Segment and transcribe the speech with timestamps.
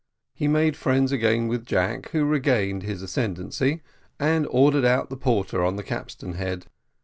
[0.33, 3.83] He made friends again with Jack, who regained his ascendancy,
[4.19, 6.65] and ordered out the porter on the capstern head.